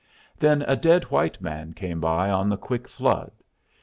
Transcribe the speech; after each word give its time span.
Then 0.39 0.63
a 0.63 0.75
dead 0.75 1.03
white 1.11 1.39
man 1.41 1.73
came 1.73 1.99
by 1.99 2.31
on 2.31 2.49
the 2.49 2.57
quick 2.57 2.87
flood. 2.87 3.29